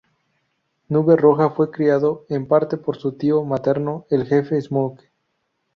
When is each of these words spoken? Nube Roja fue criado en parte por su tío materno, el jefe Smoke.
Nube 0.89 1.15
Roja 1.15 1.51
fue 1.51 1.69
criado 1.69 2.25
en 2.29 2.47
parte 2.47 2.75
por 2.77 2.97
su 2.97 3.11
tío 3.11 3.43
materno, 3.43 4.07
el 4.09 4.25
jefe 4.25 4.59
Smoke. 4.59 5.03